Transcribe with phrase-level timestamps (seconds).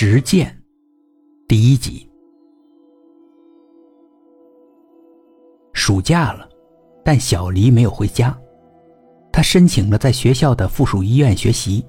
[0.00, 0.56] 实践
[1.48, 2.08] 第一集。
[5.72, 6.48] 暑假了，
[7.04, 8.32] 但小黎没有回家，
[9.32, 11.84] 他申请了在学校的附属医院学习。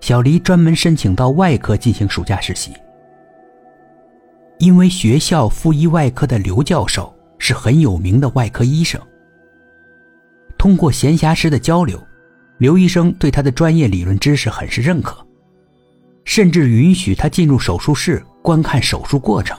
[0.00, 2.72] 小黎专门申请到外科进行暑假实习，
[4.60, 9.00] 因为学校附医外科的刘教授是很有名的外科医生。
[10.56, 12.00] 通过闲暇时的交流，
[12.58, 15.26] 刘医生对他的专业理论知识很是认可。
[16.24, 19.58] 甚至允许他进入手术室观看手术过程。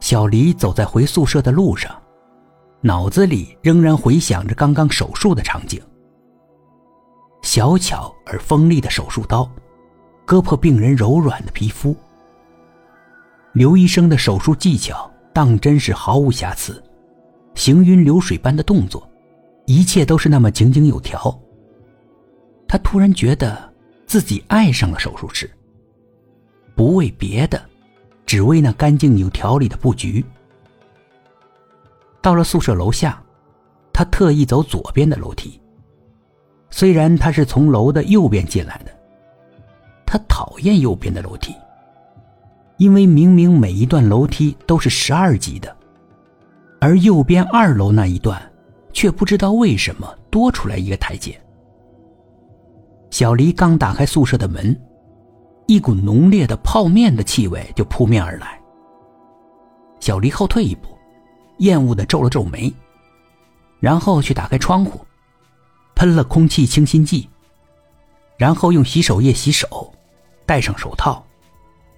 [0.00, 2.00] 小黎走在回宿舍的路上，
[2.80, 5.80] 脑子里仍然回想着刚刚手术的场景：
[7.42, 9.48] 小巧而锋利的手术刀，
[10.24, 11.96] 割破病人柔软的皮肤。
[13.52, 16.82] 刘医生的手术技巧当真是毫无瑕疵，
[17.54, 19.08] 行云流水般的动作，
[19.66, 21.36] 一切都是那么井井有条。
[22.66, 23.68] 他突然觉得。
[24.08, 25.48] 自己爱上了手术室，
[26.74, 27.62] 不为别的，
[28.24, 30.24] 只为那干净有条理的布局。
[32.22, 33.22] 到了宿舍楼下，
[33.92, 35.60] 他特意走左边的楼梯。
[36.70, 38.90] 虽然他是从楼的右边进来的，
[40.06, 41.54] 他讨厌右边的楼梯，
[42.78, 45.76] 因为明明每一段楼梯都是十二级的，
[46.80, 48.40] 而右边二楼那一段，
[48.90, 51.38] 却不知道为什么多出来一个台阶。
[53.10, 54.78] 小黎刚打开宿舍的门，
[55.66, 58.60] 一股浓烈的泡面的气味就扑面而来。
[60.00, 60.88] 小黎后退一步，
[61.58, 62.72] 厌恶的皱了皱眉，
[63.80, 65.00] 然后去打开窗户，
[65.94, 67.28] 喷了空气清新剂，
[68.36, 69.92] 然后用洗手液洗手，
[70.46, 71.24] 戴上手套，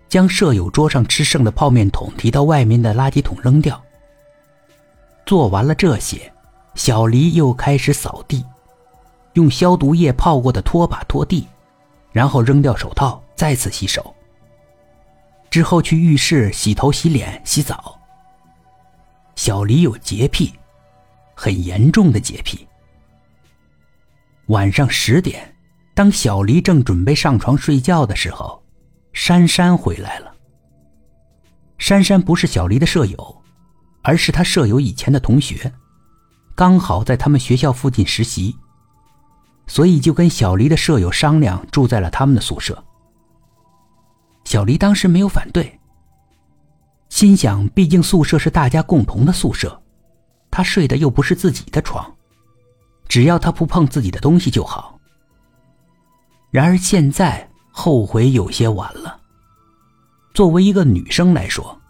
[0.08, 3.80] 将舍友桌上吃剩的泡面桶提到外面的垃圾桶扔掉。
[5.26, 6.32] 做完了这些，
[6.74, 8.44] 小黎又开始扫地。
[9.34, 11.46] 用消毒液泡过的拖把拖地，
[12.12, 14.14] 然后扔掉手套，再次洗手。
[15.50, 18.00] 之后去浴室洗头、洗脸、洗澡。
[19.36, 20.52] 小黎有洁癖，
[21.34, 22.66] 很严重的洁癖。
[24.46, 25.54] 晚上十点，
[25.94, 28.62] 当小黎正准备上床睡觉的时候，
[29.12, 30.34] 珊珊回来了。
[31.78, 33.42] 珊珊不是小黎的舍友，
[34.02, 35.72] 而是他舍友以前的同学，
[36.54, 38.54] 刚好在他们学校附近实习。
[39.70, 42.82] 所以就跟小黎的舍友商量，住在了他们的宿舍。
[44.44, 45.78] 小黎当时没有反对，
[47.08, 49.80] 心想，毕竟宿舍是大家共同的宿舍，
[50.50, 52.04] 他睡的又不是自己的床，
[53.06, 54.98] 只要他不碰自己的东西就好。
[56.50, 59.20] 然而现在后悔有些晚了。
[60.34, 61.80] 作为一个女生来说，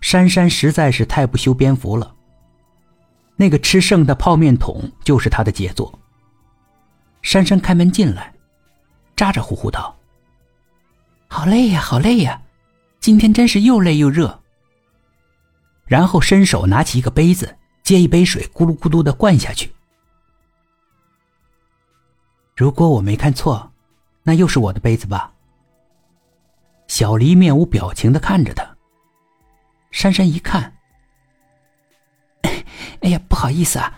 [0.00, 2.12] 珊珊实在是太不修边幅了。
[3.36, 5.96] 那个吃剩的泡面桶就是她的杰作。
[7.22, 8.32] 珊珊开门进来，
[9.16, 9.96] 咋咋呼呼道
[11.28, 12.40] ：“好累呀，好累呀，
[12.98, 14.40] 今天真是又累又热。”
[15.86, 19.74] 然后伸手拿起一个杯子，接一杯水，咕噜咕噜的灌下去。
[22.56, 23.72] 如果我没看错，
[24.22, 25.32] 那又是我的杯子吧？
[26.86, 28.76] 小黎面无表情的看着他。
[29.90, 30.76] 珊珊一看，
[33.00, 33.92] 哎呀，不好意思啊，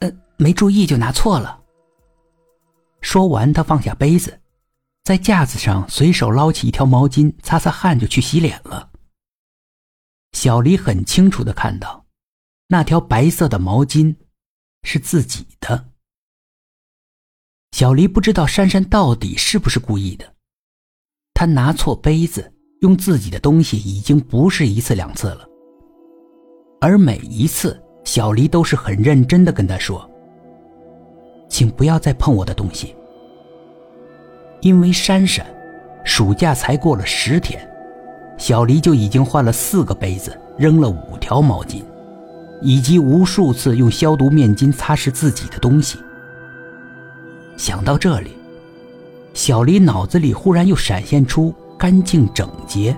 [0.00, 1.57] 呃，没注意就拿错了。
[3.10, 4.38] 说完，他放下杯子，
[5.02, 8.90] 在架子上随手捞起一条毛巾，擦擦汗就去洗脸了。
[10.32, 12.04] 小黎很清楚的看到，
[12.66, 14.14] 那条白色的毛巾
[14.82, 15.88] 是自己的。
[17.72, 20.34] 小黎不知道珊珊到底是不是故意的，
[21.32, 22.52] 他拿错杯子，
[22.82, 25.48] 用自己的东西已经不是一次两次了，
[26.78, 30.06] 而每一次，小黎都是很认真的跟他说。
[31.48, 32.94] 请不要再碰我的东西，
[34.60, 35.44] 因为珊珊，
[36.04, 37.60] 暑假才过了十天，
[38.36, 41.82] 小黎就已经换了四个杯子，扔了五条毛巾，
[42.60, 45.98] 以及无数次用消毒面巾擦拭自己的东西。
[47.56, 48.36] 想到这里，
[49.34, 52.96] 小黎脑子里忽然又闪现出干净整洁、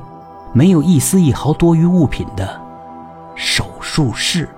[0.52, 2.60] 没有一丝一毫多余物品的
[3.34, 4.48] 手术室。